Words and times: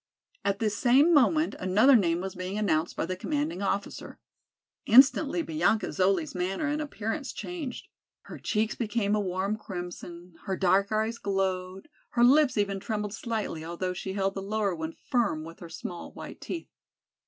At 0.43 0.57
this 0.57 0.75
same 0.75 1.13
moment, 1.13 1.53
another 1.59 1.95
name 1.95 2.21
was 2.21 2.33
being 2.33 2.57
announced 2.57 2.95
by 2.95 3.05
the 3.05 3.15
Commanding 3.15 3.61
Officer. 3.61 4.17
Instantly 4.87 5.43
Bianca 5.43 5.89
Zoli's 5.91 6.33
manner 6.33 6.65
and 6.65 6.81
appearance 6.81 7.31
changed. 7.31 7.87
Her 8.21 8.39
cheeks 8.39 8.73
became 8.73 9.13
a 9.13 9.19
warm 9.19 9.57
crimson, 9.57 10.33
her 10.45 10.57
dark 10.57 10.91
eyes 10.91 11.19
glowed, 11.19 11.87
her 12.13 12.23
lips 12.23 12.57
even 12.57 12.79
trembled 12.79 13.13
slightly 13.13 13.63
although 13.63 13.93
she 13.93 14.13
held 14.13 14.33
the 14.33 14.41
lower 14.41 14.73
one 14.75 14.93
firm 15.05 15.43
with 15.43 15.59
her 15.59 15.69
small 15.69 16.11
white 16.11 16.41
teeth. 16.41 16.71